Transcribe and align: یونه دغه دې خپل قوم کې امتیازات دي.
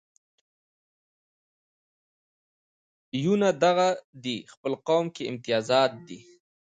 یونه 3.23 3.49
دغه 3.63 3.87
دې 4.23 4.37
خپل 4.53 4.73
قوم 4.87 5.05
کې 5.15 5.23
امتیازات 5.31 5.91
دي. 6.07 6.19